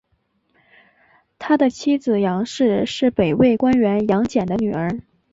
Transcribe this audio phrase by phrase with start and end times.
[1.37, 5.01] 他的妻子杨氏是北魏官员杨俭的女儿。